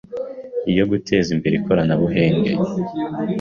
yo 0.77 0.83
guteze 0.91 1.29
imbere 1.35 1.55
Ikorenebuhenge 1.57 2.51